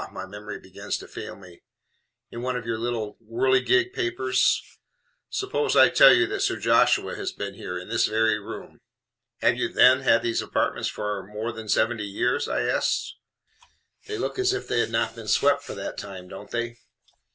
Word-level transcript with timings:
my 0.11 0.25
memory 0.25 0.57
begins 0.59 0.97
to 0.97 1.07
fail 1.07 1.35
me 1.35 1.61
in 2.31 2.41
one 2.41 2.55
of 2.57 2.65
your 2.65 2.79
little 2.79 3.19
Whirligig 3.23 3.93
Papers? 3.93 4.59
Suppose 5.29 5.75
I 5.75 5.89
tell 5.89 6.11
you 6.11 6.25
that 6.25 6.39
Sir 6.41 6.57
Joshua 6.57 7.13
has 7.15 7.31
been 7.31 7.53
here, 7.53 7.77
in 7.77 7.87
this 7.87 8.07
very 8.07 8.39
room?" 8.39 8.79
"Have 9.41 9.57
you, 9.57 9.69
then, 9.71 9.99
had 9.99 10.23
these 10.23 10.41
apartments 10.41 10.89
for 10.89 11.21
more 11.27 11.51
than 11.51 11.69
seventy 11.69 12.07
years?" 12.07 12.49
I 12.49 12.63
asked. 12.63 13.15
"They 14.07 14.17
look 14.17 14.39
as 14.39 14.53
if 14.53 14.67
they 14.67 14.79
had 14.79 14.89
not 14.89 15.13
been 15.13 15.27
swept 15.27 15.61
for 15.61 15.75
that 15.75 15.99
time 15.99 16.27
don't 16.29 16.49
they? 16.49 16.77